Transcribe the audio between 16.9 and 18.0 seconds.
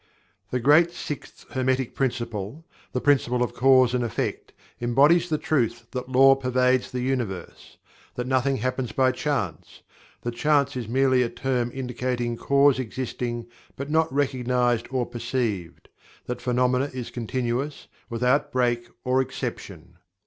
is continuous,